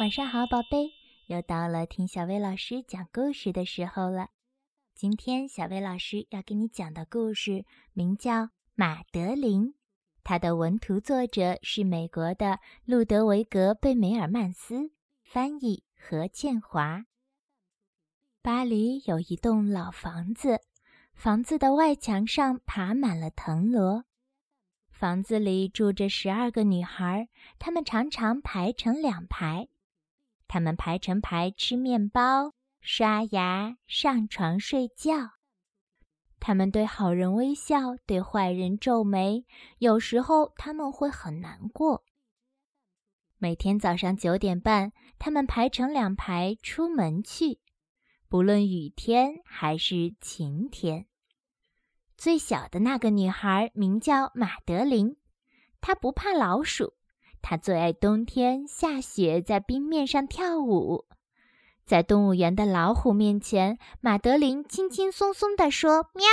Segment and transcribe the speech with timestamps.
[0.00, 0.90] 晚上好，宝贝，
[1.28, 4.30] 又到了听小薇老师讲故事的时候了。
[4.92, 8.32] 今天小薇老师要给你讲的故事名叫
[8.74, 9.68] 《马德琳》，
[10.24, 14.90] 它的文图作者是美国的路德维格·贝梅尔曼斯，
[15.22, 17.04] 翻译何建华。
[18.42, 20.60] 巴黎有一栋老房子，
[21.14, 24.04] 房子的外墙上爬满了藤萝。
[24.90, 27.28] 房子里住着十二个女孩，
[27.60, 29.68] 她们常常排成两排。
[30.46, 35.32] 他们排成排吃面包、刷牙、上床睡觉。
[36.38, 39.46] 他们对好人微笑，对坏人皱眉。
[39.78, 42.04] 有时候他们会很难过。
[43.38, 47.60] 每天早上九点半，他们排成两排出门去，
[48.28, 51.06] 不论雨天还是晴天。
[52.16, 55.16] 最小的那个女孩名叫马德琳，
[55.80, 56.94] 她不怕老鼠。
[57.46, 61.04] 他最爱冬天下雪，在冰面上跳舞。
[61.84, 66.24] 在动物园的老虎面前，马德琳轻轻松松地说：“喵。”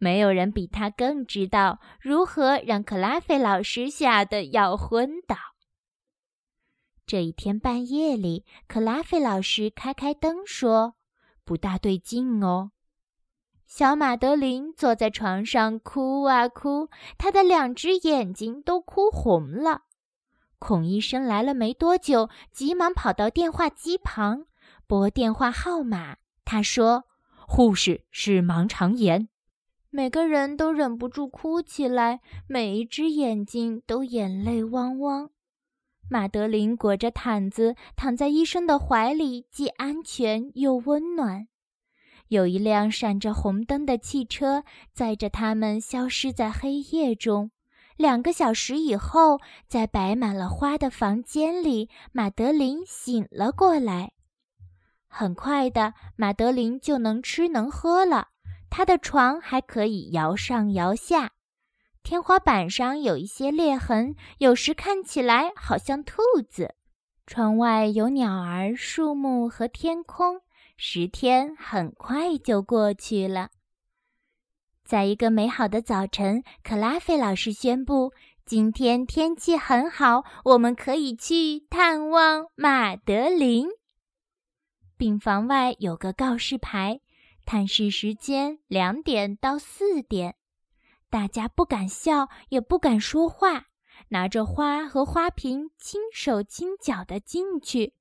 [0.00, 5.36] 没有人比他更知道如何让克拉菲老师吓得要昏倒。
[7.04, 10.94] 这一天半夜里，克拉菲老师开开灯说
[11.44, 12.70] ：“不大对劲哦。”
[13.68, 16.88] 小马德琳坐在床上哭啊哭，
[17.18, 19.82] 她的两只眼睛都哭红了。
[20.62, 24.44] 孔医生来了没多久，急忙跑到电话机旁
[24.86, 26.18] 拨电话号码。
[26.44, 27.02] 他说
[27.48, 29.28] ：“护士是盲肠炎。”
[29.90, 35.30] 每个人都忍不住哭起来，每一只眼睛都眼泪汪汪。
[36.08, 41.48] 马德琳裹着毯子躺在医生的怀里，既安全又温暖。
[42.28, 47.50] 有一辆闪着红灯的汽车载着他们消失在黑夜中。
[47.96, 54.12] 两个小时以后，在摆满了花的房间里，马德琳醒了过来。
[55.08, 58.28] 很快的，马德琳就能吃能喝了。
[58.70, 61.32] 她的床还可以摇上摇下，
[62.02, 66.74] 天花板上有一些裂痕，有时看起来好像兔子。
[67.26, 70.40] 窗外有鸟儿、树木和天空。
[70.76, 73.50] 十天很快就过去了。
[74.84, 78.12] 在一个美好的早晨，克拉菲老师宣布
[78.44, 83.68] ：“今天天气很好，我们可以去探望马德琳。”
[84.98, 87.00] 病房外有个告示牌，
[87.44, 90.36] 探视时间两点到四点。
[91.08, 93.66] 大家不敢笑，也不敢说话，
[94.08, 97.94] 拿着花和花瓶，轻手轻脚地进去，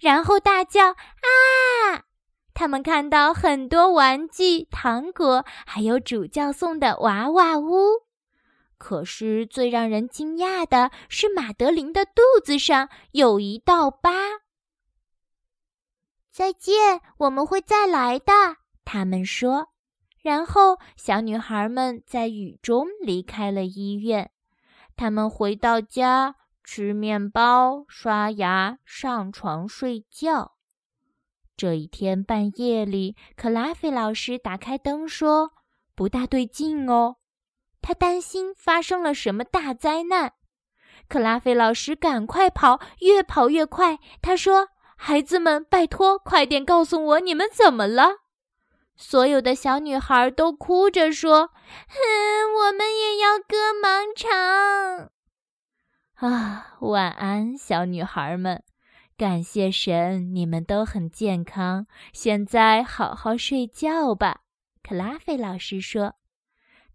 [0.00, 2.04] 然后大叫：“啊！”
[2.54, 8.04] 他们看到很多玩具、糖果，还有主教送的娃娃屋。
[8.78, 14.10] 可是最让人惊讶的是，马德琳的肚子上有一道疤。
[16.30, 18.32] 再见，我们会再来的，
[18.84, 19.68] 他们说。
[20.20, 24.30] 然后，小女孩们在雨中离开了医院。
[24.96, 30.52] 他们回到家，吃面包、刷牙、上床睡觉。
[31.56, 35.52] 这一天半夜里，克拉菲老师打开灯说
[35.94, 37.16] ：“不大对劲哦。”
[37.80, 40.32] 他担心发生了什么大灾难。
[41.08, 43.98] 克拉菲老师赶快跑，越跑越快。
[44.22, 48.22] 他说：“孩子们，拜托，快点告诉我你们怎么了！”
[48.96, 51.50] 所有的小女孩都哭着说
[51.88, 51.98] ：“哼，
[52.58, 55.10] 我们也要割盲肠。
[56.18, 58.62] ”啊，晚安，小女孩们。
[59.16, 61.86] 感谢神，你们都很健康。
[62.12, 64.42] 现在好好睡觉吧，
[64.82, 66.16] 克拉菲老师说。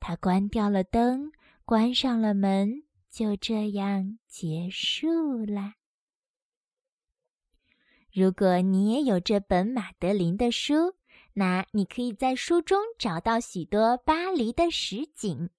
[0.00, 1.30] 他关掉了灯，
[1.64, 5.74] 关上了门，就这样结束啦。
[8.12, 10.96] 如果你也有这本马德琳的书，
[11.34, 15.50] 那你可以在书中找到许多巴黎的实景。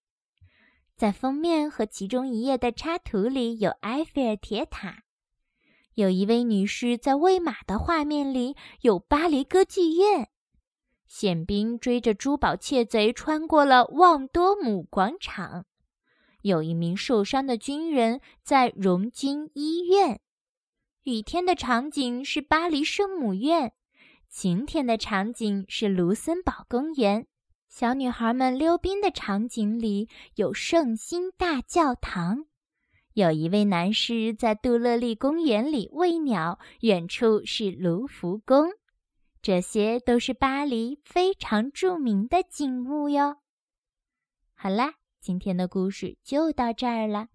[0.97, 5.03] 在封面和其中一页的插图里有埃菲尔铁塔。
[5.99, 10.29] 有一位女士在喂马的画面里有巴黎歌剧院，
[11.05, 15.65] 宪兵追着珠宝窃贼穿过了旺多姆广场，
[16.41, 20.21] 有一名受伤的军人在荣军医院。
[21.03, 23.73] 雨天的场景是巴黎圣母院，
[24.29, 27.27] 晴天的场景是卢森堡公园。
[27.67, 32.45] 小女孩们溜冰的场景里有圣心大教堂。
[33.13, 38.69] 有一位男士在杜乐丽公园里喂鸟，远处是卢浮宫，
[39.41, 43.37] 这些都是巴黎非常著名的景物哟。
[44.53, 47.27] 好啦，今天的故事就到这儿了。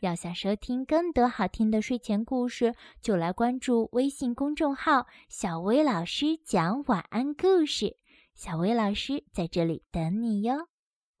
[0.00, 7.96] 要想收听更多好听的睡前故事，就来关注微信公众号“小薇老师讲晚安故事”。
[8.34, 10.68] 小薇老师在这里等你哟，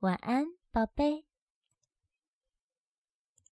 [0.00, 1.31] 晚安，宝贝。